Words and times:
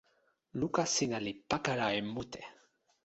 luka 0.59 0.83
sina 0.93 1.17
li 1.25 1.33
pakala 1.49 1.87
e 1.99 2.01
mute. 2.13 2.41